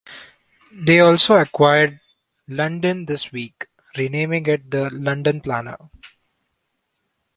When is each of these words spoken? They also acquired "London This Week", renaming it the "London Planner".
They 0.73 0.99
also 0.99 1.35
acquired 1.35 1.99
"London 2.47 3.05
This 3.05 3.31
Week", 3.31 3.67
renaming 3.95 4.47
it 4.47 4.71
the 4.71 4.89
"London 4.91 5.41
Planner". 5.41 5.77